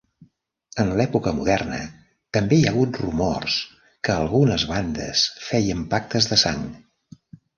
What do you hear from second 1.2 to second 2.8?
moderna, també hi ha